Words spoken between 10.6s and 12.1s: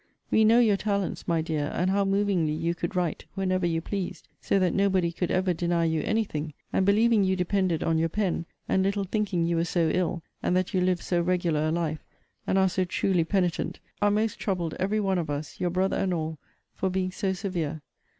you lived so regular a life,